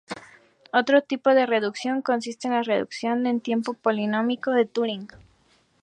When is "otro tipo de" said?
0.73-1.45